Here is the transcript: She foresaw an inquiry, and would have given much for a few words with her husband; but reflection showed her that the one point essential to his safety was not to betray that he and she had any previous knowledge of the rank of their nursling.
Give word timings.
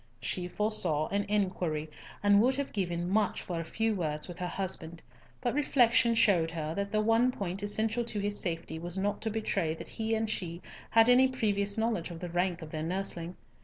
She 0.19 0.47
foresaw 0.47 1.09
an 1.09 1.25
inquiry, 1.25 1.87
and 2.23 2.41
would 2.41 2.55
have 2.55 2.73
given 2.73 3.07
much 3.07 3.43
for 3.43 3.59
a 3.59 3.63
few 3.65 3.93
words 3.93 4.27
with 4.27 4.39
her 4.39 4.47
husband; 4.47 5.03
but 5.41 5.53
reflection 5.53 6.15
showed 6.15 6.49
her 6.49 6.73
that 6.73 6.89
the 6.89 7.01
one 7.01 7.31
point 7.31 7.61
essential 7.61 8.03
to 8.05 8.19
his 8.19 8.39
safety 8.39 8.79
was 8.79 8.97
not 8.97 9.21
to 9.21 9.29
betray 9.29 9.75
that 9.75 9.89
he 9.89 10.15
and 10.15 10.27
she 10.27 10.59
had 10.89 11.07
any 11.07 11.27
previous 11.27 11.77
knowledge 11.77 12.09
of 12.09 12.19
the 12.19 12.29
rank 12.29 12.63
of 12.63 12.71
their 12.71 12.81
nursling. 12.81 13.35